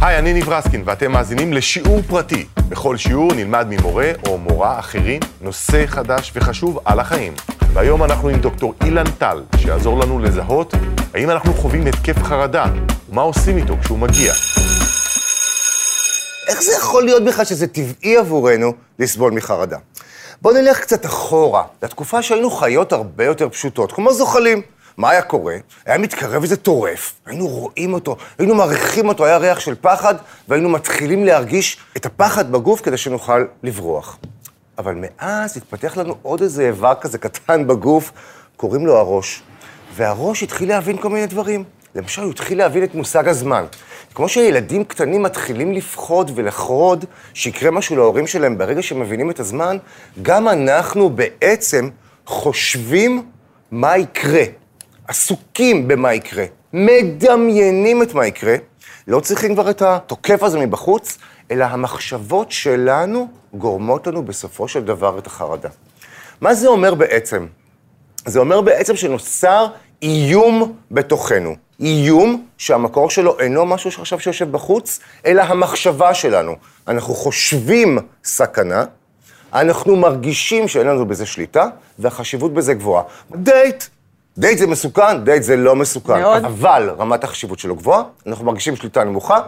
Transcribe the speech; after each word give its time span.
היי, 0.00 0.18
אני 0.18 0.32
ניב 0.32 0.48
רסקין, 0.48 0.82
ואתם 0.86 1.12
מאזינים 1.12 1.52
לשיעור 1.52 2.02
פרטי. 2.02 2.46
בכל 2.68 2.96
שיעור 2.96 3.34
נלמד 3.34 3.66
ממורה 3.70 4.12
או 4.26 4.38
מורה 4.38 4.78
אחרים 4.78 5.20
נושא 5.40 5.86
חדש 5.86 6.32
וחשוב 6.34 6.78
על 6.84 7.00
החיים. 7.00 7.34
והיום 7.72 8.04
אנחנו 8.04 8.28
עם 8.28 8.40
דוקטור 8.40 8.74
אילן 8.84 9.10
טל, 9.18 9.42
שיעזור 9.56 10.00
לנו 10.00 10.18
לזהות 10.18 10.74
האם 11.14 11.30
אנחנו 11.30 11.54
חווים 11.54 11.86
התקף 11.86 12.22
חרדה, 12.22 12.64
ומה 13.10 13.22
עושים 13.22 13.56
איתו 13.56 13.76
כשהוא 13.80 13.98
מגיע. 13.98 14.32
איך 16.48 16.62
זה 16.62 16.72
יכול 16.78 17.04
להיות 17.04 17.24
בכלל 17.24 17.44
שזה 17.44 17.66
טבעי 17.66 18.16
עבורנו 18.16 18.72
לסבול 18.98 19.32
מחרדה? 19.32 19.76
בואו 20.42 20.54
נלך 20.54 20.80
קצת 20.80 21.06
אחורה, 21.06 21.62
לתקופה 21.82 22.22
שהיינו 22.22 22.50
חיות 22.50 22.92
הרבה 22.92 23.24
יותר 23.24 23.48
פשוטות, 23.48 23.92
כמו 23.92 24.12
זוחלים. 24.12 24.62
מה 24.98 25.10
היה 25.10 25.22
קורה? 25.22 25.56
היה 25.86 25.98
מתקרב 25.98 26.42
איזה 26.42 26.56
טורף, 26.56 27.12
היינו 27.26 27.46
רואים 27.48 27.94
אותו, 27.94 28.16
היינו 28.38 28.54
מעריכים 28.54 29.08
אותו, 29.08 29.24
היה 29.24 29.36
ריח 29.36 29.60
של 29.60 29.74
פחד, 29.80 30.14
והיינו 30.48 30.68
מתחילים 30.68 31.24
להרגיש 31.24 31.76
את 31.96 32.06
הפחד 32.06 32.52
בגוף 32.52 32.80
כדי 32.80 32.96
שנוכל 32.96 33.44
לברוח. 33.62 34.18
אבל 34.78 34.94
מאז 34.94 35.56
התפתח 35.56 35.96
לנו 35.96 36.14
עוד 36.22 36.42
איזה 36.42 36.66
איבר 36.66 36.94
כזה 37.00 37.18
קטן 37.18 37.66
בגוף, 37.66 38.12
קוראים 38.56 38.86
לו 38.86 38.96
הראש. 38.96 39.42
והראש 39.94 40.42
התחיל 40.42 40.68
להבין 40.68 40.96
כל 40.96 41.08
מיני 41.08 41.26
דברים. 41.26 41.64
למשל, 41.94 42.22
הוא 42.22 42.30
התחיל 42.30 42.58
להבין 42.58 42.84
את 42.84 42.94
מושג 42.94 43.28
הזמן. 43.28 43.64
כמו 44.14 44.28
שילדים 44.28 44.84
קטנים 44.84 45.22
מתחילים 45.22 45.72
לפחוד 45.72 46.30
ולחרוד 46.34 47.04
שיקרה 47.34 47.70
משהו 47.70 47.96
להורים 47.96 48.26
שלהם 48.26 48.58
ברגע 48.58 48.82
שהם 48.82 49.00
מבינים 49.00 49.30
את 49.30 49.40
הזמן, 49.40 49.76
גם 50.22 50.48
אנחנו 50.48 51.10
בעצם 51.10 51.88
חושבים 52.26 53.22
מה 53.70 53.98
יקרה. 53.98 54.44
עסוקים 55.08 55.88
במה 55.88 56.14
יקרה, 56.14 56.44
מדמיינים 56.72 58.02
את 58.02 58.14
מה 58.14 58.26
יקרה, 58.26 58.56
לא 59.06 59.20
צריכים 59.20 59.54
כבר 59.54 59.70
את 59.70 59.82
התוקף 59.82 60.42
הזה 60.42 60.58
מבחוץ, 60.58 61.18
אלא 61.50 61.64
המחשבות 61.64 62.52
שלנו 62.52 63.28
גורמות 63.54 64.06
לנו 64.06 64.22
בסופו 64.22 64.68
של 64.68 64.84
דבר 64.84 65.18
את 65.18 65.26
החרדה. 65.26 65.68
מה 66.40 66.54
זה 66.54 66.68
אומר 66.68 66.94
בעצם? 66.94 67.46
זה 68.26 68.38
אומר 68.38 68.60
בעצם 68.60 68.96
שנוצר 68.96 69.66
איום 70.02 70.76
בתוכנו. 70.90 71.56
איום 71.80 72.46
שהמקור 72.58 73.10
שלו 73.10 73.40
אינו 73.40 73.66
משהו 73.66 73.90
שעכשיו 73.90 74.20
שיושב 74.20 74.52
בחוץ, 74.52 75.00
אלא 75.26 75.42
המחשבה 75.42 76.14
שלנו. 76.14 76.56
אנחנו 76.88 77.14
חושבים 77.14 77.98
סכנה, 78.24 78.84
אנחנו 79.52 79.96
מרגישים 79.96 80.68
שאין 80.68 80.86
לנו 80.86 81.06
בזה 81.06 81.26
שליטה, 81.26 81.66
והחשיבות 81.98 82.54
בזה 82.54 82.74
גבוהה. 82.74 83.02
דייט, 83.36 83.84
דייט 84.38 84.58
זה 84.58 84.66
מסוכן, 84.66 85.24
דייט 85.24 85.42
זה 85.42 85.56
לא 85.56 85.76
מסוכן. 85.76 86.20
מאוד. 86.20 86.44
אבל 86.44 86.90
רמת 86.98 87.24
החשיבות 87.24 87.58
שלו 87.58 87.76
גבוהה, 87.76 88.02
אנחנו 88.26 88.44
מרגישים 88.44 88.76
שליטה 88.76 89.04
נמוכה, 89.04 89.40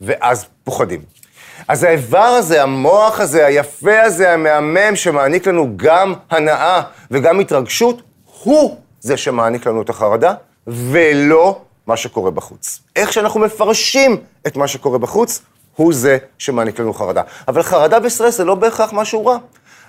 ואז 0.00 0.46
פוחדים. 0.64 1.00
אז 1.68 1.82
האיבר 1.82 2.18
הזה, 2.18 2.62
המוח 2.62 3.20
הזה, 3.20 3.46
היפה 3.46 4.00
הזה, 4.00 4.32
המהמם, 4.32 4.96
שמעניק 4.96 5.46
לנו 5.46 5.72
גם 5.76 6.14
הנאה 6.30 6.80
וגם 7.10 7.40
התרגשות, 7.40 8.02
הוא 8.42 8.76
זה 9.00 9.16
שמעניק 9.16 9.66
לנו 9.66 9.82
את 9.82 9.90
החרדה, 9.90 10.34
ולא 10.66 11.60
מה 11.86 11.96
שקורה 11.96 12.30
בחוץ. 12.30 12.80
איך 12.96 13.12
שאנחנו 13.12 13.40
מפרשים 13.40 14.16
את 14.46 14.56
מה 14.56 14.68
שקורה 14.68 14.98
בחוץ, 14.98 15.42
הוא 15.76 15.92
זה 15.92 16.18
שמעניק 16.38 16.80
לנו 16.80 16.94
חרדה. 16.94 17.22
אבל 17.48 17.62
חרדה 17.62 17.98
וסטרס 18.02 18.36
זה 18.36 18.44
לא 18.44 18.54
בהכרח 18.54 18.92
משהו 18.92 19.26
רע. 19.26 19.38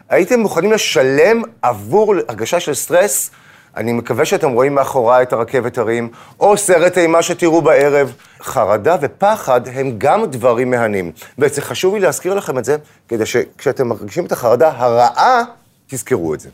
הייתם 0.10 0.40
מוכנים 0.40 0.72
לשלם 0.72 1.42
עבור 1.62 2.16
הרגשה 2.28 2.60
של 2.60 2.74
סטרס 2.74 3.32
אני 3.78 3.94
מקווה 3.94 4.26
שאתם 4.26 4.50
רואים 4.50 4.76
מאחוריי 4.76 5.24
את 5.24 5.34
הרכבת 5.34 5.78
הרים, 5.78 6.10
או 6.40 6.58
סרט 6.58 6.98
אימה 6.98 7.22
שתראו 7.22 7.62
בערב. 7.62 8.14
חרדה 8.42 8.98
ופחד 9.02 9.62
הם 9.68 9.96
גם 9.98 10.26
דברים 10.26 10.72
מהנים. 10.72 11.12
וזה 11.38 11.62
חשוב 11.62 11.94
לי 11.94 12.00
להזכיר 12.00 12.34
לכם 12.34 12.58
את 12.58 12.66
זה, 12.66 12.78
כדי 13.08 13.26
שכשאתם 13.26 13.88
מרגישים 13.88 14.26
את 14.26 14.32
החרדה 14.32 14.72
הרעה, 14.76 15.44
תזכרו 15.88 16.34
את 16.34 16.40
זה. 16.40 16.50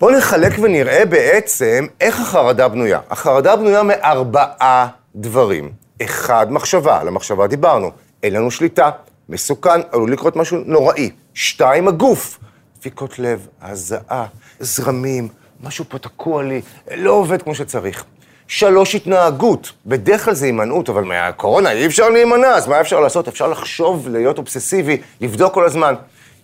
בואו 0.00 0.16
נחלק 0.16 0.52
ונראה 0.62 1.06
בעצם 1.06 1.86
איך 2.00 2.20
החרדה 2.20 2.68
בנויה. 2.68 3.00
החרדה 3.10 3.56
בנויה 3.56 3.82
מארבעה 3.82 4.88
דברים. 5.16 5.68
אחד, 6.02 6.52
מחשבה, 6.52 7.00
על 7.00 7.08
המחשבה 7.08 7.46
דיברנו. 7.46 7.90
אין 8.22 8.32
לנו 8.32 8.50
שליטה, 8.50 8.90
מסוכן, 9.28 9.80
עלול 9.92 10.12
לקרות 10.12 10.36
משהו 10.36 10.58
נוראי. 10.66 11.10
שתיים, 11.34 11.88
הגוף. 11.88 12.38
דפיקות 12.78 13.18
לב, 13.18 13.46
הזעה, 13.62 14.26
זרמים, 14.60 15.28
משהו 15.64 15.84
פה 15.88 15.98
תקוע 15.98 16.42
לי, 16.42 16.60
לא 16.96 17.10
עובד 17.10 17.42
כמו 17.42 17.54
שצריך. 17.54 18.04
שלוש, 18.48 18.94
התנהגות. 18.94 19.72
בדרך 19.86 20.24
כלל 20.24 20.34
זה 20.34 20.46
הימנעות, 20.46 20.88
אבל 20.88 21.04
מהקורונה 21.04 21.72
אי 21.72 21.86
אפשר 21.86 22.08
להימנע, 22.08 22.48
אז 22.48 22.68
מה 22.68 22.80
אפשר 22.80 23.00
לעשות? 23.00 23.28
אפשר 23.28 23.46
לחשוב, 23.46 24.08
להיות 24.08 24.38
אובססיבי, 24.38 25.00
לבדוק 25.20 25.54
כל 25.54 25.64
הזמן. 25.64 25.94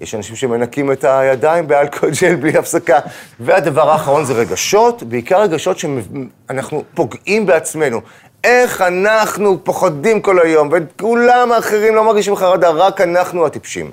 יש 0.00 0.14
אנשים 0.14 0.36
שמנקים 0.36 0.92
את 0.92 1.04
הידיים 1.04 1.68
באלכוהול 1.68 2.12
ג'ל 2.20 2.34
בלי 2.34 2.58
הפסקה. 2.58 2.98
והדבר 3.40 3.90
האחרון 3.90 4.24
זה 4.24 4.32
רגשות, 4.32 5.02
בעיקר 5.02 5.40
רגשות 5.42 5.76
שאנחנו 5.78 6.84
פוגעים 6.94 7.46
בעצמנו. 7.46 8.00
איך 8.44 8.80
אנחנו 8.80 9.64
פוחדים 9.64 10.20
כל 10.20 10.40
היום, 10.40 10.70
וכולם 10.72 11.52
האחרים 11.52 11.94
לא 11.94 12.04
מרגישים 12.04 12.36
חרדה, 12.36 12.70
רק 12.70 13.00
אנחנו 13.00 13.46
הטיפשים. 13.46 13.90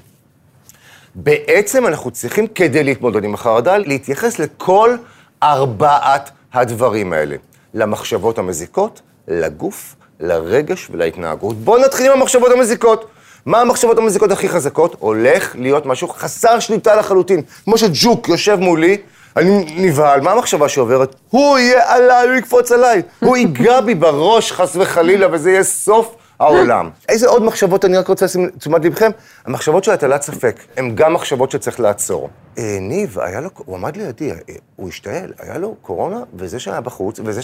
בעצם 1.16 1.88
אנחנו 1.88 2.12
צריכים, 2.12 2.48
כדי 2.48 2.84
להתמודד 2.84 3.24
עם 3.24 3.34
החרדה, 3.34 3.78
להתייחס 3.78 4.40
לכל 4.40 4.96
ארבעת 5.44 6.30
הדברים 6.54 7.14
האלה. 7.14 7.36
למחשבות 7.74 8.38
המזיקות, 8.38 9.02
לגוף, 9.28 9.96
לרגש 10.20 10.88
ולהתנהגות. 10.92 11.58
בואו 11.58 11.82
נתחיל 11.82 12.12
עם 12.12 12.20
המחשבות 12.20 12.52
המזיקות. 12.52 13.06
מה 13.46 13.62
המחשבות 13.62 13.98
המזיקות 13.98 14.32
הכי 14.32 14.50
חזקות? 14.50 14.96
הולך 15.00 15.56
להיות 15.56 15.86
משהו 15.86 16.08
חסר 16.08 16.60
שליטה 16.60 16.96
לחלוטין. 16.96 17.42
כמו 17.64 17.78
שג'וק 17.78 18.30
יושב 18.30 18.56
מולי, 18.56 18.98
אני 19.38 19.66
נבהל, 19.78 20.22
מה 20.22 20.32
המחשבה 20.32 20.70
שעוברת? 20.70 21.16
הוא 21.30 21.58
יהיה 21.58 21.96
עליי, 21.96 22.28
הוא 22.28 22.36
יקפוץ 22.36 22.72
עליי, 22.72 23.02
הוא 23.20 23.38
ייגע 23.38 23.82
בי 23.82 23.96
בראש, 23.96 24.52
חס 24.52 24.76
וחלילה, 24.76 25.28
וזה 25.32 25.52
יהיה 25.52 25.64
סוף 25.64 26.16
העולם. 26.44 26.90
איזה 27.10 27.28
עוד 27.28 27.44
מחשבות 27.44 27.86
אני 27.86 27.98
רק 27.98 28.08
רוצה 28.08 28.26
לשים 28.26 28.50
תשומת 28.50 28.86
לבכם? 28.86 29.12
המחשבות 29.46 29.84
של 29.84 29.92
הטלת 29.92 30.22
ספק, 30.22 30.60
הן 30.78 30.96
גם 30.96 31.14
מחשבות 31.14 31.52
שצריך 31.52 31.80
לעצור. 31.80 32.30
אה, 32.58 32.78
ניב, 32.82 33.20
היה 33.20 33.42
לו, 33.42 33.50
הוא 33.58 33.76
עמד 33.76 33.98
לידי, 33.98 34.32
אה, 34.32 34.36
הוא 34.76 34.90
השתעל, 34.90 35.34
היה 35.40 35.58
לו 35.58 35.76
קורונה, 35.82 36.20
וזה 36.34 36.60
שהיה 36.60 36.82
בחוץ, 36.82 37.20
וזה... 37.26 37.42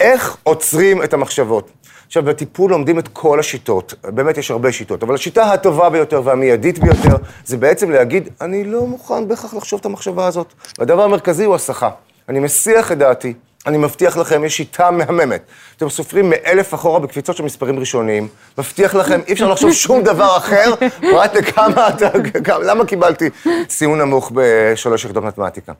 איך 0.00 0.36
עוצרים 0.42 1.02
את 1.02 1.14
המחשבות? 1.14 1.70
עכשיו, 2.06 2.22
בטיפול 2.22 2.70
לומדים 2.70 2.98
את 2.98 3.08
כל 3.08 3.40
השיטות, 3.40 3.94
באמת 4.04 4.38
יש 4.38 4.50
הרבה 4.50 4.72
שיטות, 4.72 5.02
אבל 5.02 5.14
השיטה 5.14 5.52
הטובה 5.52 5.90
ביותר 5.90 6.22
והמיידית 6.24 6.78
ביותר, 6.78 7.16
זה 7.44 7.56
בעצם 7.56 7.90
להגיד, 7.90 8.28
אני 8.40 8.64
לא 8.64 8.86
מוכן 8.86 9.28
בהכרח 9.28 9.54
לחשוב 9.54 9.80
את 9.80 9.86
המחשבה 9.86 10.26
הזאת. 10.26 10.54
והדבר 10.78 11.02
המרכזי 11.02 11.44
הוא 11.44 11.54
הסחה. 11.54 11.90
אני 12.28 12.40
מסיח 12.40 12.92
את 12.92 12.98
דעתי. 12.98 13.34
אני 13.66 13.78
מבטיח 13.78 14.16
לכם, 14.16 14.44
יש 14.44 14.56
שיטה 14.56 14.90
מהממת. 14.90 15.42
אתם 15.76 15.88
סופרים 15.88 16.30
מאלף 16.30 16.74
אחורה 16.74 17.00
בקפיצות 17.00 17.36
של 17.36 17.42
מספרים 17.42 17.78
ראשוניים, 17.78 18.28
מבטיח 18.58 18.94
לכם, 18.94 19.20
אי 19.26 19.32
אפשר 19.32 19.48
לחשוב 19.48 19.72
שום 19.72 20.02
דבר 20.02 20.36
אחר, 20.36 20.74
פרט 21.10 21.34
לכמה 21.34 21.88
אתה, 21.88 22.08
למה 22.62 22.84
קיבלתי 22.84 23.30
ציון 23.66 23.98
נמוך 23.98 24.32
בשלוש 24.34 25.04
יחידות 25.04 25.24
מתמטיקה. 25.24 25.72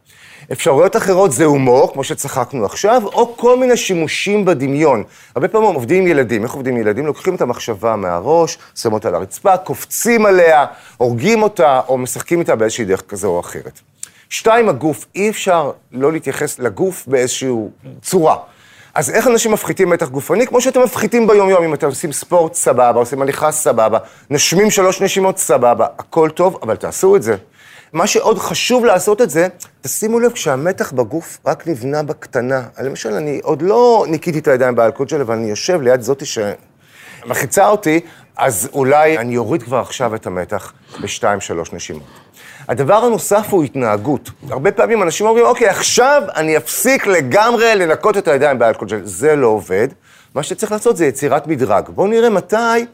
אפשרויות 0.53 0.97
אחרות 0.97 1.33
זה 1.33 1.45
הומור, 1.45 1.93
כמו 1.93 2.05
שצחקנו 2.05 2.65
עכשיו, 2.65 3.03
או 3.05 3.37
כל 3.37 3.59
מיני 3.59 3.77
שימושים 3.77 4.45
בדמיון. 4.45 5.05
הרבה 5.35 5.49
פעמים 5.49 5.75
עובדים 5.75 6.03
עם 6.03 6.07
ילדים, 6.07 6.43
איך 6.43 6.53
עובדים 6.53 6.75
עם 6.75 6.81
ילדים? 6.81 7.07
לוקחים 7.07 7.35
את 7.35 7.41
המחשבה 7.41 7.97
מהראש, 7.97 8.59
שמים 8.75 8.95
אותה 8.95 9.09
על 9.09 9.15
הרצפה, 9.15 9.57
קופצים 9.57 10.27
עליה, 10.27 10.67
הורגים 10.97 11.43
אותה, 11.43 11.81
או 11.89 11.99
משחקים 11.99 12.41
איתה 12.41 12.57
באיזושהי 12.57 12.85
דרך 12.85 13.03
כזו 13.09 13.29
או 13.29 13.41
אחרת. 13.41 13.81
שתיים, 14.31 14.69
הגוף. 14.69 15.07
אי 15.15 15.31
אפשר 15.31 15.71
לא 15.93 16.13
להתייחס 16.13 16.59
לגוף 16.59 17.07
באיזושהי 17.07 17.51
צורה. 18.03 18.37
אז 18.95 19.11
איך 19.11 19.27
אנשים 19.27 19.53
מפחיתים 19.53 19.91
מתח 19.91 20.09
גופני? 20.09 20.47
כמו 20.47 20.61
שאתם 20.61 20.83
מפחיתים 20.83 21.27
ביום-יום, 21.27 21.65
אם 21.65 21.75
אתם 21.75 21.87
עושים 21.87 22.13
ספורט, 22.13 22.55
סבבה, 22.55 23.01
עושים 23.01 23.23
הליכה, 23.23 23.53
סבבה, 23.53 23.99
נושמים 24.31 24.71
שלוש 24.71 25.01
נשימות, 25.01 25.39
סבבה, 25.39 25.87
הכל 25.99 26.31
טוב, 26.31 26.59
אבל 26.63 26.77
תעשו 26.77 27.17
את 27.17 27.23
זה. 27.23 27.37
מה 27.93 28.07
שעוד 28.07 28.39
חשוב 28.39 28.85
לעשות 28.85 29.21
את 29.21 29.31
זה, 29.31 29.49
תשימו 29.81 30.21
לב 30.21 30.33
כשהמתח 30.33 30.93
בגוף 30.93 31.39
רק 31.47 31.69
נבנה 31.69 32.03
בקטנה. 32.03 32.63
למשל, 32.83 33.13
אני 33.13 33.41
עוד 33.43 33.63
לא 33.63 34.05
ניקיתי 34.09 34.39
את 34.39 34.49
הידיים 34.49 34.75
באלכוהול 34.75 35.09
שלי, 35.09 35.21
אבל 35.21 35.35
אני 35.35 35.51
יושב 35.51 35.81
ליד 35.81 36.01
זאתי 36.01 36.25
שמחיצה 36.25 37.69
אותי, 37.69 38.01
אז 38.41 38.69
אולי 38.73 39.19
אני 39.19 39.37
אוריד 39.37 39.63
כבר 39.63 39.79
עכשיו 39.79 40.15
את 40.15 40.27
המתח 40.27 40.73
בשתיים, 41.03 41.41
שלוש 41.41 41.73
נשימות. 41.73 42.03
הדבר 42.69 42.95
הנוסף 42.95 43.47
הוא 43.51 43.65
התנהגות. 43.65 44.31
הרבה 44.51 44.73
פעמים 44.73 45.03
אנשים 45.03 45.27
אומרים, 45.27 45.45
אוקיי, 45.47 45.69
עכשיו 45.69 46.23
אני 46.37 46.57
אפסיק 46.57 47.07
לגמרי 47.07 47.75
לנקות 47.77 48.17
את 48.17 48.29
הידיים 48.29 48.59
באלכוהול. 48.59 49.01
זה 49.05 49.37
לא 49.37 49.47
עובד. 49.47 49.89
מה 50.35 50.43
שצריך 50.43 50.73
לעשות 50.73 50.97
זה 50.97 51.07
יצירת 51.07 51.47
מדרג. 51.47 51.89
בואו 51.89 52.07
נראה 52.07 52.31
מתי 52.31 52.87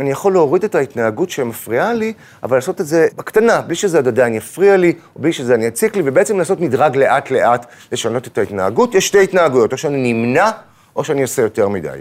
אני 0.00 0.10
יכול 0.10 0.32
להוריד 0.32 0.64
את 0.64 0.74
ההתנהגות 0.74 1.30
שמפריעה 1.30 1.92
לי, 1.92 2.12
אבל 2.42 2.56
לעשות 2.56 2.80
את 2.80 2.86
זה 2.86 3.08
בקטנה, 3.16 3.60
בלי 3.60 3.74
שזה 3.74 3.98
עדיין 3.98 4.34
יפריע 4.34 4.76
לי, 4.76 4.92
או 5.16 5.20
בלי 5.20 5.32
שזה 5.32 5.54
אני 5.54 5.68
אציק 5.68 5.96
לי, 5.96 6.02
ובעצם 6.04 6.38
לעשות 6.38 6.60
מדרג 6.60 6.96
לאט-לאט, 6.96 7.66
לשנות 7.92 8.26
את 8.26 8.38
ההתנהגות. 8.38 8.94
יש 8.94 9.06
שתי 9.06 9.22
התנהגויות, 9.22 9.72
או 9.72 9.78
שאני 9.78 10.12
נמנע, 10.12 10.50
או 10.96 11.04
שאני 11.04 11.22
עושה 11.22 11.42
יותר 11.42 11.68
מדי. 11.68 11.98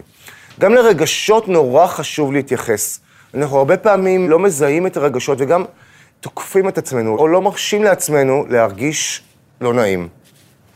גם 0.60 0.74
לרגשות 0.74 1.48
נורא 1.48 1.88
חשוב 1.88 2.34
להתייחס. 2.34 3.00
אנחנו 3.34 3.58
הרבה 3.58 3.78
פעמים 3.78 4.30
לא 4.30 4.40
מזהים 4.40 4.88
את 4.88 4.98
הרגשות 4.98 5.38
וגם 5.42 5.64
תוקפים 6.20 6.70
את 6.70 6.78
עצמנו, 6.78 7.18
או 7.18 7.28
לא 7.28 7.42
מרשים 7.42 7.84
לעצמנו 7.84 8.46
להרגיש 8.50 9.24
לא 9.62 9.74
נעים. 9.74 10.08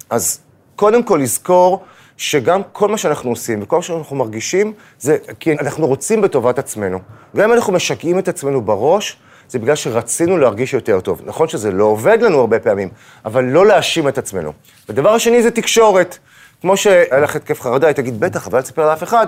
אז 0.09 0.39
קודם 0.75 1.03
כל 1.03 1.19
לזכור 1.23 1.83
שגם 2.17 2.61
כל 2.71 2.87
מה 2.87 2.97
שאנחנו 2.97 3.29
עושים 3.29 3.59
וכל 3.63 3.75
מה 3.75 3.81
שאנחנו 3.81 4.15
מרגישים, 4.15 4.73
זה 4.99 5.17
כי 5.39 5.51
אנחנו 5.51 5.87
רוצים 5.87 6.21
בטובת 6.21 6.59
עצמנו. 6.59 6.99
גם 7.35 7.49
אם 7.49 7.55
אנחנו 7.55 7.73
משגעים 7.73 8.19
את 8.19 8.27
עצמנו 8.27 8.61
בראש, 8.61 9.17
זה 9.49 9.59
בגלל 9.59 9.75
שרצינו 9.75 10.37
להרגיש 10.37 10.73
יותר 10.73 10.99
טוב. 10.99 11.21
נכון 11.25 11.47
שזה 11.47 11.71
לא 11.71 11.83
עובד 11.83 12.21
לנו 12.21 12.39
הרבה 12.39 12.59
פעמים, 12.59 12.89
אבל 13.25 13.43
לא 13.43 13.65
להאשים 13.65 14.07
את 14.07 14.17
עצמנו. 14.17 14.53
ודבר 14.89 15.09
השני 15.13 15.43
זה 15.43 15.51
תקשורת. 15.51 16.17
כמו 16.61 16.77
שהיה 16.77 17.19
לך 17.19 17.35
התקף 17.35 17.61
חרדה, 17.61 17.87
היא 17.87 17.93
תגיד, 17.93 18.19
בטח, 18.19 18.47
אבל 18.47 18.57
אל 18.57 18.63
תספר 18.63 18.89
לאף 18.89 19.03
אחד. 19.03 19.27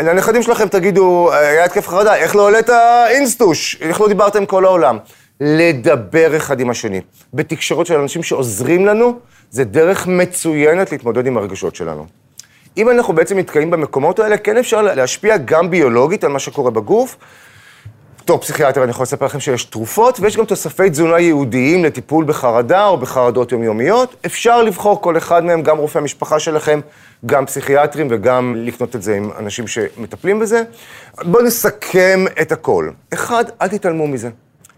לנכדים 0.00 0.42
שלכם 0.42 0.68
תגידו, 0.68 1.32
היה 1.32 1.64
התקף 1.64 1.88
חרדה, 1.88 2.14
איך 2.16 2.36
לא 2.36 2.44
העלית 2.44 2.70
אינסטוש? 3.10 3.78
איך 3.80 4.00
לא 4.00 4.08
דיברת 4.08 4.36
עם 4.36 4.46
כל 4.46 4.64
העולם? 4.64 4.98
לדבר 5.40 6.36
אחד 6.36 6.60
עם 6.60 6.70
השני. 6.70 7.00
בתקשורת 7.34 7.86
של 7.86 7.98
אנשים 7.98 8.22
שעוזרים 8.22 8.86
לנו, 8.86 9.18
זה 9.50 9.64
דרך 9.64 10.06
מצוינת 10.06 10.92
להתמודד 10.92 11.26
עם 11.26 11.36
הרגשות 11.36 11.76
שלנו. 11.76 12.06
אם 12.76 12.90
אנחנו 12.90 13.14
בעצם 13.14 13.38
נתקעים 13.38 13.70
במקומות 13.70 14.18
האלה, 14.18 14.36
כן 14.36 14.56
אפשר 14.56 14.82
להשפיע 14.82 15.36
גם 15.36 15.70
ביולוגית 15.70 16.24
על 16.24 16.30
מה 16.30 16.38
שקורה 16.38 16.70
בגוף. 16.70 17.16
בתור 18.24 18.38
פסיכיאטר 18.38 18.82
אני 18.82 18.90
יכול 18.90 19.02
לספר 19.02 19.26
לכם 19.26 19.40
שיש 19.40 19.64
תרופות, 19.64 20.20
ויש 20.20 20.36
גם 20.36 20.44
תוספי 20.44 20.90
תזונה 20.90 21.18
ייעודיים 21.18 21.84
לטיפול 21.84 22.24
בחרדה 22.24 22.86
או 22.86 22.96
בחרדות 22.96 23.52
יומיומיות. 23.52 24.16
אפשר 24.26 24.62
לבחור 24.62 25.02
כל 25.02 25.16
אחד 25.16 25.44
מהם, 25.44 25.62
גם 25.62 25.78
רופאי 25.78 26.00
המשפחה 26.00 26.38
שלכם, 26.40 26.80
גם 27.26 27.46
פסיכיאטרים 27.46 28.08
וגם 28.10 28.54
לקנות 28.56 28.96
את 28.96 29.02
זה 29.02 29.16
עם 29.16 29.30
אנשים 29.38 29.66
שמטפלים 29.66 30.38
בזה. 30.38 30.62
בואו 31.22 31.42
נסכם 31.42 32.24
את 32.40 32.52
הכל. 32.52 32.90
אחד, 33.14 33.44
אל 33.62 33.68
תתעלמו 33.68 34.06
מזה. 34.06 34.30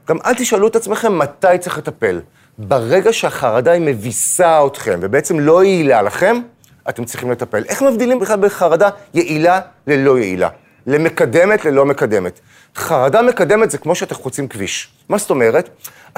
גם 0.08 0.16
אל 0.26 0.34
תשאלו 0.34 0.68
את 0.68 0.76
עצמכם 0.76 1.18
מתי 1.18 1.58
צריך 1.60 1.78
לטפל. 1.78 2.20
ברגע 2.58 3.12
שהחרדה 3.12 3.72
היא 3.72 3.82
מביסה 3.82 4.66
אתכם 4.66 4.98
ובעצם 5.02 5.40
לא 5.40 5.64
יעילה 5.64 6.02
לכם, 6.02 6.40
אתם 6.88 7.04
צריכים 7.04 7.30
לטפל. 7.30 7.64
איך 7.68 7.82
מבדילים 7.82 8.18
בכלל 8.18 8.36
בין 8.36 8.50
חרדה 8.50 8.88
יעילה 9.14 9.60
ללא 9.86 10.18
יעילה? 10.18 10.48
למקדמת 10.86 11.64
ללא 11.64 11.84
מקדמת. 11.86 12.40
חרדה 12.76 13.22
מקדמת 13.22 13.70
זה 13.70 13.78
כמו 13.78 13.94
שאתם 13.94 14.14
חוצים 14.14 14.48
כביש. 14.48 14.88
מה 15.08 15.18
זאת 15.18 15.30
אומרת? 15.30 15.68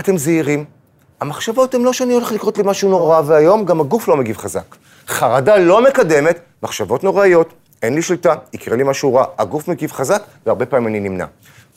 אתם 0.01 0.17
זהירים. 0.17 0.65
המחשבות 1.21 1.75
הן 1.75 1.83
לא 1.83 1.93
שאני 1.93 2.15
הולך 2.15 2.33
לקרות 2.33 2.59
לי 2.59 2.65
משהו 2.67 2.91
נורא 2.91 3.21
ואיום, 3.27 3.65
גם 3.65 3.81
הגוף 3.81 4.09
לא 4.09 4.17
מגיב 4.17 4.37
חזק. 4.37 4.77
חרדה 5.09 5.57
לא 5.57 5.85
מקדמת, 5.85 6.41
מחשבות 6.63 7.05
נוראיות, 7.05 7.53
אין 7.83 7.95
לי 7.95 8.03
שליטה, 8.03 8.35
יקרה 8.53 8.77
לי 8.77 8.83
משהו 8.83 9.15
רע, 9.15 9.25
הגוף 9.39 9.69
מגיב 9.69 9.93
חזק, 9.93 10.23
והרבה 10.47 10.67
פעמים 10.67 10.87
אני 10.87 11.01
נמנע. 11.01 11.25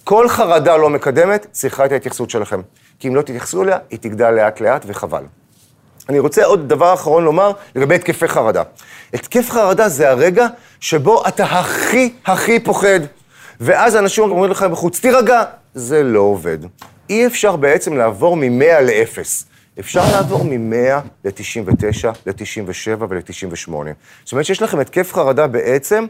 כל 0.04 0.30
חרדה 0.30 0.78
לא 0.78 0.90
מקדמת 0.90 1.48
צריכה 1.52 1.86
את 1.86 1.92
ההתייחסות 1.92 2.30
שלכם. 2.30 2.62
כי 3.00 3.08
אם 3.08 3.16
לא 3.16 3.22
תתייחסו 3.22 3.64
אליה, 3.64 3.78
היא 3.90 4.00
תגדל 4.00 4.32
לאט-לאט 4.32 4.84
וחבל. 4.88 5.24
אני 6.10 6.20
רוצה 6.20 6.46
עוד 6.46 6.70
דבר 6.70 6.94
אחרון 6.94 7.24
לומר 7.24 7.52
לגבי 7.76 7.96
התקפי 7.96 8.28
חרדה. 8.28 8.64
התקף 9.14 9.50
חרדה 9.50 9.90
זה 9.90 10.10
הרגע 10.10 10.48
שבו 10.80 11.28
אתה 11.28 11.44
הכי 11.44 12.14
הכי 12.26 12.60
פוחד, 12.60 13.00
ואז 13.60 13.96
אנשים 13.96 14.24
אומרים 14.24 14.52
לך 14.52 14.64
בחוץ, 14.64 15.00
תירגע. 15.00 15.44
זה 15.74 16.04
לא 16.04 16.20
עובד. 16.20 16.58
אי 17.10 17.28
אפשר 17.28 17.56
בעצם 17.56 17.98
לעבור 17.98 18.38
מ-100 18.38 18.82
ל-0. 18.82 19.20
אפשר 19.80 20.02
לעבור 20.12 20.44
מ-100 20.44 21.02
ל-99, 21.26 22.08
ל-97 22.26 23.04
ול-98. 23.10 23.72
זאת 24.24 24.32
אומרת 24.32 24.46
שיש 24.46 24.62
לכם 24.62 24.80
התקף 24.80 25.14
חרדה 25.14 25.48
בעצם, 25.48 26.06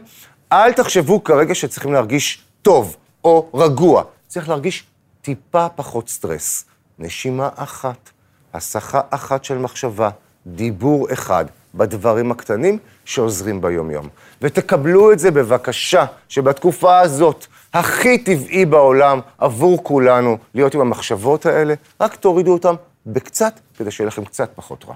אל 0.52 0.72
תחשבו 0.72 1.24
כרגע 1.24 1.54
שצריכים 1.54 1.92
להרגיש 1.92 2.44
טוב 2.62 2.96
או 3.24 3.50
רגוע. 3.54 4.02
צריך 4.28 4.48
להרגיש 4.48 4.84
טיפה 5.22 5.68
פחות 5.68 6.08
סטרס. 6.08 6.64
נשימה 6.98 7.48
אחת, 7.54 8.10
הסחה 8.54 9.00
אחת 9.10 9.44
של 9.44 9.58
מחשבה, 9.58 10.10
דיבור 10.46 11.12
אחד 11.12 11.44
בדברים 11.74 12.30
הקטנים 12.30 12.78
שעוזרים 13.04 13.60
ביומיום. 13.60 14.08
ותקבלו 14.42 15.12
את 15.12 15.18
זה 15.18 15.30
בבקשה, 15.30 16.04
שבתקופה 16.28 16.98
הזאת, 16.98 17.46
הכי 17.74 18.18
טבעי 18.18 18.64
בעולם 18.64 19.20
עבור 19.38 19.84
כולנו 19.84 20.38
להיות 20.54 20.74
עם 20.74 20.80
המחשבות 20.80 21.46
האלה, 21.46 21.74
רק 22.00 22.14
תורידו 22.14 22.52
אותם 22.52 22.74
בקצת, 23.06 23.60
כדי 23.78 23.90
שיהיה 23.90 24.08
לכם 24.08 24.24
קצת 24.24 24.50
פחות 24.54 24.84
רע. 24.88 24.94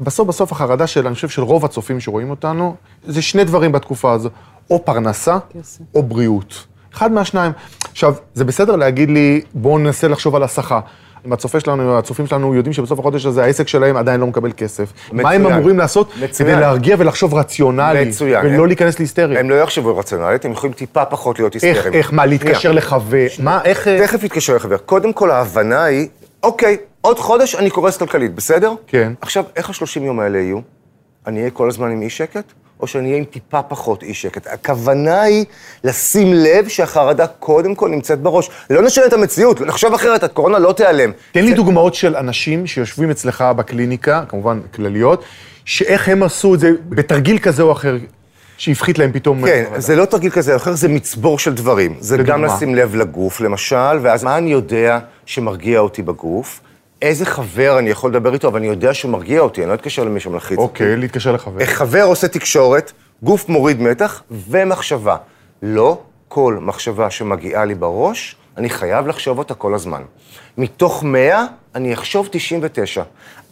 בסוף 0.00 0.28
בסוף 0.28 0.52
החרדה 0.52 0.86
של, 0.86 1.06
אני 1.06 1.14
חושב, 1.14 1.28
של 1.28 1.42
רוב 1.42 1.64
הצופים 1.64 2.00
שרואים 2.00 2.30
אותנו, 2.30 2.74
זה 3.06 3.22
שני 3.22 3.44
דברים 3.44 3.72
בתקופה 3.72 4.12
הזו, 4.12 4.30
או 4.70 4.84
פרנסה, 4.84 5.38
כסף. 5.50 5.80
או 5.94 6.02
בריאות. 6.02 6.66
אחד 6.94 7.12
מהשניים. 7.12 7.52
עכשיו, 7.90 8.14
זה 8.34 8.44
בסדר 8.44 8.76
להגיד 8.76 9.10
לי, 9.10 9.40
בואו 9.54 9.78
ננסה 9.78 10.08
לחשוב 10.08 10.36
על 10.36 10.42
הסחה. 10.42 10.80
אם 11.26 11.32
הצופה 11.32 11.60
שלנו, 11.60 11.98
הצופים 11.98 12.26
שלנו 12.26 12.54
יודעים 12.54 12.72
שבסוף 12.72 12.98
החודש 12.98 13.26
הזה 13.26 13.44
העסק 13.44 13.68
שלהם 13.68 13.96
עדיין 13.96 14.20
לא 14.20 14.26
מקבל 14.26 14.52
כסף. 14.56 14.92
מצוין. 15.06 15.22
מה 15.22 15.30
הם 15.30 15.46
אמורים 15.46 15.78
לעשות 15.78 16.08
מצוין. 16.16 16.50
כדי 16.50 16.60
להרגיע 16.60 16.96
ולחשוב 16.98 17.34
רציונלי, 17.34 18.04
מצוין. 18.04 18.46
ולא 18.46 18.62
הם, 18.62 18.66
להיכנס 18.66 18.98
להיסטריה? 18.98 19.40
הם 19.40 19.50
לא 19.50 19.54
יחשבו 19.54 19.96
רציונלית, 19.96 20.44
הם 20.44 20.52
יכולים 20.52 20.74
טיפה 20.74 21.04
פחות 21.04 21.38
להיות 21.38 21.54
היסטריים. 21.54 21.76
איך, 21.76 21.86
איך, 21.86 22.12
מה, 22.12 22.26
להתקשר 22.26 22.72
לחבר? 22.72 23.26
מה, 23.38 23.60
איך... 23.64 23.88
תכף 23.88 24.22
להתקשר 24.22 24.56
לחבר. 24.56 24.76
קודם 24.76 25.12
כל, 25.12 25.30
ההבנה 25.30 25.84
היא, 25.84 26.08
אוקיי, 26.42 26.76
עוד 27.00 27.18
חודש 27.18 27.54
אני 27.54 27.70
קורס 27.70 27.96
כלכלית, 27.96 28.34
בסדר? 28.34 28.72
כן. 28.86 29.12
עכשיו, 29.20 29.44
איך 29.56 29.70
השלושים 29.70 30.04
יום 30.04 30.20
האלה 30.20 30.38
יהיו? 30.38 30.58
אני 31.26 31.40
אהיה 31.40 31.50
כל 31.50 31.68
הזמן 31.68 31.90
עם 31.90 32.02
אי 32.02 32.10
שקט? 32.10 32.52
או 32.82 32.86
שאני 32.86 33.08
אהיה 33.08 33.18
עם 33.18 33.24
טיפה 33.24 33.62
פחות 33.62 34.02
אי 34.02 34.14
שקט. 34.14 34.46
הכוונה 34.46 35.22
היא 35.22 35.44
לשים 35.84 36.34
לב 36.34 36.68
שהחרדה 36.68 37.26
קודם 37.26 37.74
כל 37.74 37.88
נמצאת 37.88 38.20
בראש. 38.20 38.50
לא 38.70 38.82
נשנה 38.82 39.06
את 39.06 39.12
המציאות, 39.12 39.60
לחשוב 39.60 39.94
אחרת, 39.94 40.22
הקורונה 40.22 40.58
לא 40.58 40.72
תיעלם. 40.72 41.10
תן 41.32 41.44
לי 41.44 41.54
דוגמאות 41.54 41.94
של 41.94 42.16
אנשים 42.16 42.66
שיושבים 42.66 43.10
אצלך 43.10 43.44
בקליניקה, 43.56 44.22
כמובן 44.28 44.60
כלליות, 44.74 45.24
שאיך 45.64 46.08
הם 46.08 46.22
עשו 46.22 46.54
את 46.54 46.60
זה 46.60 46.70
בתרגיל 46.88 47.38
כזה 47.38 47.62
או 47.62 47.72
אחר. 47.72 47.96
שהפחית 48.56 48.98
להם 48.98 49.12
פתאום... 49.12 49.46
כן, 49.46 49.64
זה 49.76 49.96
לא 49.96 50.04
תרגיל 50.04 50.30
כזה 50.30 50.52
או 50.52 50.56
אחר, 50.56 50.74
זה 50.74 50.88
מצבור 50.88 51.38
של 51.38 51.54
דברים. 51.54 51.96
זה 52.00 52.16
לדוגמה. 52.16 52.32
גם 52.32 52.44
לשים 52.44 52.74
לב 52.74 52.94
לגוף, 52.94 53.40
למשל, 53.40 53.98
ואז 54.02 54.24
מה 54.24 54.38
אני 54.38 54.52
יודע 54.52 54.98
שמרגיע 55.26 55.80
אותי 55.80 56.02
בגוף? 56.02 56.60
איזה 57.02 57.26
חבר 57.26 57.78
אני 57.78 57.90
יכול 57.90 58.10
לדבר 58.10 58.34
איתו, 58.34 58.48
אבל 58.48 58.58
אני 58.58 58.66
יודע 58.66 58.94
שהוא 58.94 59.10
מרגיע 59.10 59.40
אותי, 59.40 59.62
אני 59.62 59.68
לא 59.68 59.74
אתקשר 59.74 60.04
למי 60.04 60.20
שמלחיץ 60.20 60.58
אותי. 60.58 60.82
אוקיי, 60.82 60.96
להתקשר 60.96 61.32
לחבר. 61.32 61.64
חבר 61.66 62.02
עושה 62.02 62.28
תקשורת, 62.28 62.92
גוף 63.22 63.48
מוריד 63.48 63.80
מתח 63.80 64.22
ומחשבה. 64.30 65.16
לא 65.62 65.98
כל 66.28 66.58
מחשבה 66.60 67.10
שמגיעה 67.10 67.64
לי 67.64 67.74
בראש, 67.74 68.36
אני 68.56 68.70
חייב 68.70 69.06
לחשוב 69.06 69.38
אותה 69.38 69.54
כל 69.54 69.74
הזמן. 69.74 70.02
מתוך 70.58 71.02
100, 71.04 71.46
אני 71.74 71.94
אחשוב 71.94 72.28
99. 72.30 73.02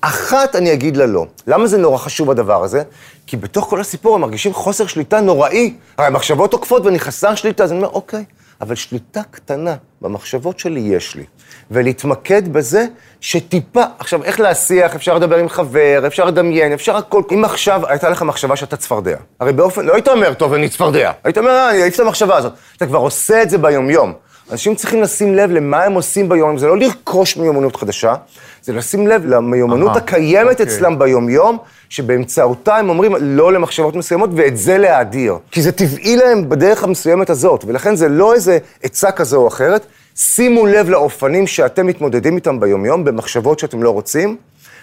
אחת 0.01 0.57
אני 0.57 0.73
אגיד 0.73 0.97
לה 0.97 1.07
לא. 1.07 1.27
למה 1.47 1.67
זה 1.67 1.79
נורא 1.79 1.99
חשוב 1.99 2.31
הדבר 2.31 2.65
הזה? 2.65 2.83
כי 3.27 3.37
בתוך 3.37 3.65
כל 3.71 3.81
הסיפור 3.81 4.15
הם 4.15 4.21
מרגישים 4.21 4.53
חוסר 4.53 4.87
שליטה 4.87 5.21
נוראי. 5.21 5.75
הרי 5.99 6.07
המחשבות 6.07 6.53
עוקפות 6.53 6.85
ואני 6.85 6.99
חסר 6.99 7.35
שליטה, 7.35 7.65
אז 7.65 7.73
אני 7.73 7.79
אומר, 7.79 7.91
אוקיי, 7.93 8.25
אבל 8.61 8.75
שליטה 8.75 9.21
קטנה 9.31 9.75
במחשבות 10.01 10.59
שלי 10.59 10.81
יש 10.81 11.15
לי. 11.15 11.25
ולהתמקד 11.71 12.53
בזה 12.53 12.87
שטיפה, 13.21 13.83
עכשיו, 13.99 14.25
איך 14.25 14.41
להסיח, 14.41 14.95
אפשר 14.95 15.15
לדבר 15.15 15.37
עם 15.37 15.49
חבר, 15.49 16.03
אפשר 16.07 16.25
לדמיין, 16.25 16.73
אפשר 16.73 16.97
הכל. 16.97 17.23
אם 17.35 17.45
עכשיו 17.45 17.87
הייתה 17.87 18.09
לך 18.09 18.23
מחשבה 18.23 18.57
שאתה 18.57 18.77
צפרדע, 18.77 19.17
הרי 19.41 19.53
באופן, 19.53 19.87
לא 19.87 19.95
היית 19.95 20.09
אומר, 20.09 20.35
טוב, 20.35 20.53
אני 20.53 20.69
צפרדע. 20.69 21.13
היית 21.25 21.39
אומר, 21.39 21.51
אה, 21.51 21.71
אני 21.71 21.83
אעיף 21.83 21.95
את 21.95 22.01
המחשבה 22.01 22.37
הזאת. 22.37 22.53
אתה 22.77 22.87
כבר 22.87 22.99
עושה 22.99 23.43
את 23.43 23.51
זה 23.51 23.59
ביומיום. 23.59 24.13
אנשים 24.53 24.75
צריכים 24.75 25.03
לשים 25.03 25.35
לב 25.35 25.51
למה 25.51 25.85
הם 25.85 25.93
עושים 25.93 26.29
ביום, 26.29 26.59
זה 26.59 26.67
לא 26.67 26.79
לרכוש 26.79 27.37
מיומנות 27.37 27.77
חדשה, 27.77 28.15
זה 28.63 28.73
לשים 28.73 29.07
לב 29.07 29.27
למיומנות 29.27 29.97
הקיימת 29.97 30.51
אוקיי. 30.51 30.67
אצלם 30.67 30.99
ביומיום, 30.99 31.59
שבאמצעותה 31.89 32.77
הם 32.77 32.89
אומרים 32.89 33.13
לא 33.21 33.53
למחשבות 33.53 33.97
מסוימות, 33.97 34.31
ואת 34.37 34.57
זה 34.57 34.79
להאדיר. 34.79 35.39
כי 35.51 35.63
זה 35.63 35.73
טבעי 35.73 36.17
להם 36.17 36.49
בדרך 36.49 36.85
המסוימת 36.85 37.31
הזאת, 37.31 37.65
ולכן 37.69 37.97
זה 37.97 38.09
לא 38.09 38.35
איזה 38.35 38.59
עצה 38.83 39.11
כזו 39.11 39.37
או 39.37 39.49
אחרת. 39.49 39.87
שימו 40.17 40.67
לב 40.67 40.91
לאופנים 40.91 41.47
שאתם 41.47 41.87
מתמודדים 41.87 42.37
איתם 42.37 42.61
ביומיום, 42.61 43.05
במחשבות 43.05 43.59
שאתם 43.59 43.83
לא 43.83 43.91
רוצים, 43.91 44.37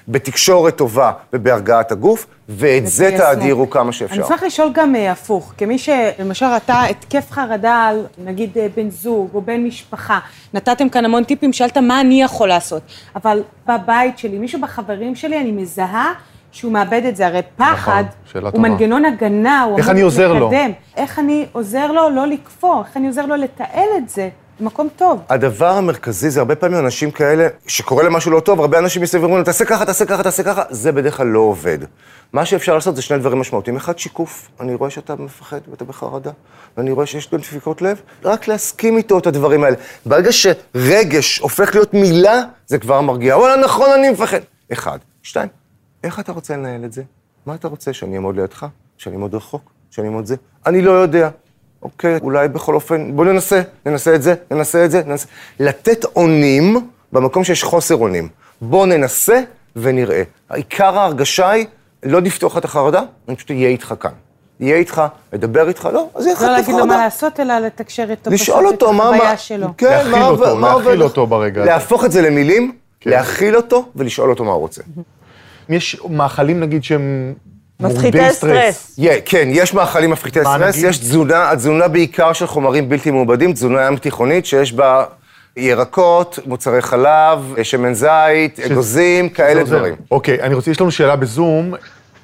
בתקשורת 0.08 0.78
טובה 0.78 1.12
ובהרגעת 1.34 1.92
הגוף, 1.92 2.28
ואת 2.50 2.88
זה 2.88 3.16
תאדירו 3.18 3.70
כמה 3.70 3.92
שאפשר. 3.92 4.16
אני 4.16 4.24
צריך 4.24 4.44
לשאול 4.44 4.70
גם 4.74 4.96
uh, 4.96 4.98
הפוך, 5.12 5.54
כמי 5.58 5.78
שלמשל 5.78 6.46
ראתה 6.46 6.84
התקף 6.84 7.32
חרדה 7.32 7.74
על 7.74 8.06
נגיד 8.26 8.50
uh, 8.58 8.60
בן 8.76 8.90
זוג 8.90 9.30
או 9.34 9.42
בן 9.42 9.64
משפחה, 9.64 10.20
נתתם 10.54 10.90
כאן 10.90 11.06
המון 11.06 11.24
טיפים, 11.24 11.54
שאלת 11.54 11.78
מה 11.78 12.02
אני 12.02 12.22
יכול 12.22 12.48
לעשות, 12.48 12.82
אבל 13.16 13.44
בבית 13.68 14.18
שלי, 14.18 14.38
מישהו 14.38 14.62
בחברים 14.62 15.16
שלי, 15.16 15.40
אני 15.40 15.52
מזהה 15.52 16.14
שהוא 16.52 16.72
מאבד 16.72 17.02
את 17.06 17.16
זה, 17.16 17.28
הרי 17.28 17.42
פחד 17.56 18.04
נכון, 18.36 18.52
הוא. 18.54 18.62
מנגנון 18.62 19.06
הגנה, 19.06 19.64
הוא 19.64 19.78
איך 19.78 19.90
אני 19.90 20.02
עוזר 20.02 20.34
מקדם. 20.34 20.70
לו? 20.70 20.76
איך 20.96 21.20
אני 21.20 21.46
עוזר 21.52 21.92
לו 21.92 22.10
לא 22.10 22.28
לקפוא, 22.28 22.84
איך 22.88 22.98
אני 22.98 23.08
עוזר 23.08 23.26
לו 23.26 23.36
לתעל 23.36 23.90
את 23.98 24.10
זה. 24.10 24.30
מקום 24.60 24.88
טוב. 24.96 25.22
הדבר 25.30 25.70
המרכזי 25.70 26.30
זה 26.30 26.40
הרבה 26.40 26.56
פעמים 26.56 26.80
אנשים 26.80 27.12
כאלה, 27.12 27.48
שקורה 27.68 28.04
להם 28.04 28.14
משהו 28.14 28.32
לא 28.32 28.40
טוב, 28.40 28.60
הרבה 28.60 28.80
אנשים 28.80 29.02
מסביב 29.02 29.24
אומרים, 29.24 29.44
תעשה 29.44 29.66
ככה, 29.66 29.86
תעשה 29.86 30.06
ככה, 30.06 30.24
תעשה 30.24 30.44
ככה, 30.44 30.64
זה 30.70 30.92
בדרך 30.92 31.18
כלל 31.18 31.28
לא 31.28 31.40
עובד. 31.40 31.78
מה 32.34 32.46
שאפשר 32.46 32.76
לעשות 32.76 32.96
זה 32.96 33.02
שני 33.02 33.18
דברים 33.18 33.40
משמעותיים. 33.40 33.78
אחד, 33.78 34.00
שיקוף. 34.00 34.50
אני 34.60 34.76
רואה 34.76 34.90
שאתה 34.90 35.16
מפחד 35.16 35.60
ואתה 35.72 35.86
בחרדה, 35.86 36.32
ואני 36.78 36.92
רואה 36.92 37.06
שיש 37.06 37.32
גם 37.32 37.40
דפיקות 37.40 37.82
לב, 37.82 38.02
רק 38.24 38.48
להסכים 38.48 38.98
איתו 38.98 39.18
את 39.18 39.28
הדברים 39.28 39.64
האלה. 39.64 39.76
ברגע 40.06 40.30
שרגש 40.32 41.40
הופך 41.40 41.76
להיות 41.76 41.94
מילה, 41.94 42.42
זה 42.68 42.78
כבר 42.78 43.02
מרגיע. 43.02 43.38
וואלה, 43.38 43.62
נכון, 43.64 43.90
אני 43.92 44.10
מפחד. 44.10 44.40
אחד. 44.74 45.00
שתיים, 45.24 45.50
איך 46.04 46.20
אתה 46.20 46.32
רוצה 46.32 46.58
לנהל 46.58 46.86
את 46.86 46.94
זה? 46.94 47.04
מה 47.46 47.56
אתה 47.56 47.68
רוצה, 47.68 47.94
שאני 47.94 48.16
אעמוד 48.16 48.36
לידך? 48.36 48.66
שאני 48.98 49.16
אעמוד 49.16 49.36
רחוק? 49.36 49.72
שאני 49.92 50.08
אעמוד 50.08 50.26
זה? 50.26 50.36
אני 50.66 50.82
לא 50.82 50.92
יודע. 50.92 51.30
אוקיי, 51.82 52.18
אולי 52.22 52.48
בכל 52.48 52.76
אופן, 52.76 53.16
בוא 53.16 53.26
ננסה, 53.26 53.62
ננסה 53.86 54.16
את 54.16 54.22
זה, 54.22 54.34
ננסה 54.52 54.86
את 54.86 54.92
זה, 54.92 55.02
ננסה. 55.06 55.28
לתת 55.60 56.06
אונים 56.16 56.88
במקום 57.14 57.44
שיש 57.44 57.64
חוסר 57.64 57.96
אונים. 57.96 58.28
בוא 58.62 58.86
ננסה 58.86 59.42
ונראה. 59.76 60.24
עיקר 60.54 60.98
ההרגשה 61.00 61.50
היא 61.50 61.66
לא 62.04 62.22
לפתוח 62.22 62.58
את 62.58 62.66
החרדה, 62.66 63.02
אני 63.28 63.36
פשוט 63.36 63.52
אהיה 63.52 63.68
איתך 63.70 63.94
כאן. 64.00 64.12
אהיה 64.62 64.76
איתך, 64.76 65.02
אדבר 65.36 65.68
איתך, 65.68 65.90
לא, 65.94 66.08
אז 66.16 66.26
יהיה 66.26 66.36
לך 66.36 66.42
את 66.42 66.48
לא 66.48 66.52
החרדה. 66.52 66.62
להגיד 66.62 66.76
לו 66.76 66.86
מה 66.86 66.98
לעשות, 66.98 67.40
אלא 67.40 67.60
לתקשר 67.60 68.06
איתו 68.12 68.32
לשאול 68.32 68.68
אותו 68.68 68.94
מה... 68.94 69.12
מה- 69.12 69.38
שלו. 69.38 69.68
כן, 69.78 69.88
להכיל 69.88 70.12
מה 70.12 70.28
אותו, 70.28 70.46
עובד- 70.50 70.62
להכיל 70.62 70.74
עובד 70.74 70.98
לך? 70.98 71.02
אותו 71.04 71.28
ברגע 71.28 71.62
הזה. 71.62 71.70
להפוך 71.72 72.06
את 72.06 72.12
זה 72.12 72.22
למילים, 72.22 72.72
כן. 73.00 73.10
להכיל 73.10 73.56
אותו 73.56 73.86
ולשאול 73.96 74.30
אותו 74.30 74.44
מה 74.44 74.52
הוא 74.52 74.60
רוצה. 74.60 74.82
יש 75.70 76.02
מאכלים, 76.10 76.60
נגיד, 76.60 76.84
שהם 76.84 77.34
מפחיתי 77.80 78.32
סטרס. 78.32 79.00
Yeah, 79.00 79.22
כן, 79.26 79.48
יש 79.52 79.74
מאכלים 79.74 80.10
מפחיתי 80.12 80.40
סטרס? 80.40 80.78
יש 80.78 80.98
תזונה, 80.98 81.52
התזונה 81.52 81.88
בעיקר 81.88 82.34
של 82.34 82.48
חומרים 82.48 82.90
בלתי 82.90 83.12
מעובדים, 83.12 83.54
תזונה 83.54 83.88
ים 83.88 83.98
תיכונית 83.98 84.46
שיש 84.46 84.74
בה 84.74 85.06
ירקות, 85.58 86.40
מוצרי 86.46 86.82
חלב, 86.82 87.56
שמן 87.64 87.94
זית, 87.94 88.60
אגוזים, 88.60 89.30
כאלה 89.30 89.62
עוזר. 89.62 89.78
דברים. 89.78 89.96
אוקיי, 90.12 90.42
אני 90.42 90.54
רוצה, 90.54 90.72
יש 90.72 90.82
לנו 90.82 90.92
שאלה 90.92 91.16
בזום. 91.16 91.74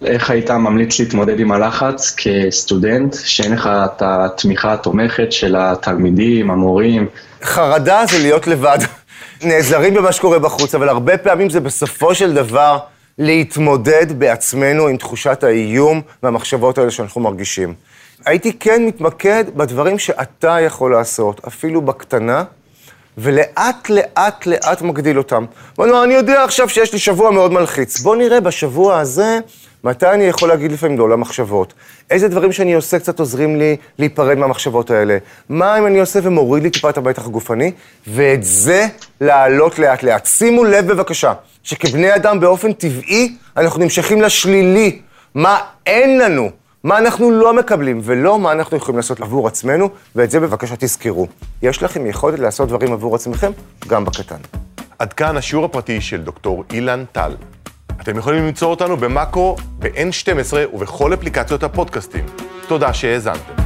איך 0.06 0.30
היית 0.30 0.52
ממליץ 0.52 1.00
להתמודד 1.00 1.40
עם 1.40 1.52
הלחץ 1.52 2.16
כסטודנט, 2.18 3.16
שאין 3.24 3.54
לך 3.54 3.70
את 3.86 4.02
התמיכה 4.06 4.74
התומכת 4.74 5.32
של 5.32 5.56
התלמידים, 5.60 6.52
המורים? 6.52 7.08
חרדה 7.44 8.04
זה 8.10 8.20
להיות 8.20 8.48
לבד. 8.48 8.78
נעזרים 9.44 9.94
במה 9.94 10.12
שקורה 10.12 10.40
בחוץ, 10.40 10.76
אבל 10.76 10.90
הרבה 10.90 11.18
פעמים 11.18 11.50
זה 11.50 11.60
בסופו 11.60 12.16
של 12.16 12.34
דבר 12.34 12.78
להתמודד 13.18 14.20
בעצמנו 14.20 14.88
עם 14.88 14.98
תחושת 14.98 15.44
האיום 15.44 16.02
והמחשבות 16.24 16.78
האלה 16.78 16.92
שאנחנו 16.92 17.22
מרגישים. 17.22 17.74
הייתי 18.26 18.54
כן 18.60 18.86
מתמקד 18.86 19.46
בדברים 19.56 20.00
שאתה 20.00 20.60
יכול 20.62 20.92
לעשות, 20.92 21.42
אפילו 21.48 21.82
בקטנה, 21.82 22.44
ולאט 23.18 23.90
לאט 23.90 24.46
לאט 24.46 24.82
מגדיל 24.82 25.18
אותם. 25.18 25.46
בוא 25.76 25.86
נאמר, 25.86 26.04
אני 26.04 26.14
יודע 26.14 26.44
עכשיו 26.44 26.70
שיש 26.70 26.94
לי 26.94 27.00
שבוע 27.00 27.32
מאוד 27.32 27.52
מלחיץ. 27.52 28.00
בוא 28.00 28.16
נראה 28.16 28.40
בשבוע 28.40 29.00
הזה 29.00 29.40
מתי 29.84 30.08
אני 30.10 30.24
יכול 30.24 30.50
להגיד 30.50 30.72
לפעמים 30.72 31.00
לא 31.00 31.10
למחשבות. 31.10 31.74
איזה 32.10 32.28
דברים 32.28 32.52
שאני 32.52 32.74
עושה 32.74 33.00
קצת 33.00 33.20
עוזרים 33.20 33.56
לי 33.56 33.78
להיפרד 34.00 34.38
מהמחשבות 34.38 34.92
האלה. 34.92 35.18
מה 35.50 35.78
אם 35.78 35.86
אני 35.86 36.00
עושה 36.00 36.20
ומוריד 36.24 36.64
לי 36.64 36.70
טיפה 36.70 36.90
את 36.90 36.98
המתח 36.98 37.26
הגופני, 37.26 37.72
ואת 38.08 38.44
זה 38.44 38.88
להעלות 39.22 39.80
לאט 39.80 40.04
לאט. 40.04 40.26
שימו 40.26 40.64
לב 40.64 40.88
בבקשה, 40.88 41.34
שכבני 41.64 42.16
אדם 42.16 42.40
באופן 42.40 42.74
טבעי 42.74 43.36
אנחנו 43.58 43.80
נמשכים 43.80 44.22
לשלילי. 44.22 45.02
מה 45.36 45.60
אין 45.86 46.18
לנו? 46.20 46.61
מה 46.84 46.98
אנחנו 46.98 47.32
לא 47.32 47.54
מקבלים, 47.54 48.00
ולא 48.04 48.40
מה 48.40 48.52
אנחנו 48.52 48.78
יכולים 48.78 48.98
לעשות 48.98 49.22
עבור 49.22 49.48
עצמנו, 49.48 49.90
ואת 50.16 50.32
זה 50.32 50.40
בבקשה 50.40 50.76
תזכרו. 50.80 51.28
יש 51.62 51.84
לכם 51.84 52.06
יכולת 52.06 52.40
לעשות 52.40 52.70
דברים 52.70 52.94
עבור 52.94 53.16
עצמכם, 53.16 53.52
גם 53.88 54.06
בקטן. 54.06 54.40
עד 55.00 55.14
כאן 55.14 55.38
השיעור 55.38 55.66
הפרטי 55.66 56.02
של 56.02 56.22
דוקטור 56.22 56.64
אילן 56.74 57.04
טל. 57.12 57.36
אתם 58.02 58.18
יכולים 58.18 58.46
למצוא 58.46 58.68
אותנו 58.68 58.98
במאקו, 58.98 59.56
ב-N12 59.80 60.74
ובכל 60.74 61.14
אפליקציות 61.14 61.64
הפודקאסטים. 61.64 62.26
תודה 62.68 62.94
שהאזנתם. 62.94 63.61